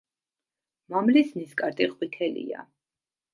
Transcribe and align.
მამლის 0.93 1.29
ნისკარტი 1.41 1.89
ყვითელია. 1.93 2.65